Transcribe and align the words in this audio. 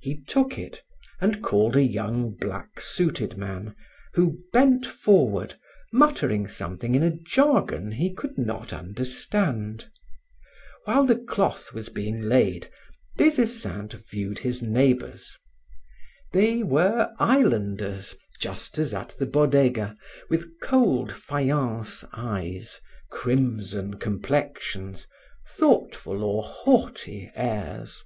He 0.00 0.22
took 0.22 0.56
it 0.56 0.82
and 1.20 1.42
called 1.42 1.76
a 1.76 1.82
young 1.84 2.30
black 2.30 2.80
suited 2.80 3.36
man 3.36 3.76
who 4.14 4.38
bent 4.50 4.86
forward, 4.86 5.56
muttering 5.92 6.48
something 6.48 6.94
in 6.94 7.02
a 7.02 7.10
jargon 7.10 7.92
he 7.92 8.10
could 8.10 8.38
not 8.38 8.72
understand. 8.72 9.90
While 10.86 11.04
the 11.04 11.16
cloth 11.18 11.74
was 11.74 11.90
being 11.90 12.22
laid, 12.22 12.70
Des 13.18 13.38
Esseintes 13.42 14.00
viewed 14.10 14.38
his 14.38 14.62
neighbors. 14.62 15.36
They 16.32 16.62
were 16.62 17.12
islanders, 17.18 18.14
just 18.40 18.78
as 18.78 18.94
at 18.94 19.10
the 19.18 19.26
Bodega, 19.26 19.98
with 20.30 20.58
cold 20.62 21.12
faience 21.12 22.06
eyes, 22.14 22.80
crimson 23.10 23.98
complexions, 23.98 25.06
thoughtful 25.46 26.22
or 26.24 26.42
haughty 26.42 27.30
airs. 27.34 28.02